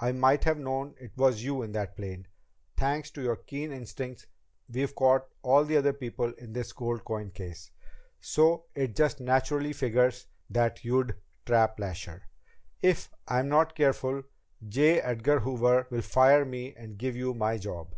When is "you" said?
1.42-1.60, 17.16-17.34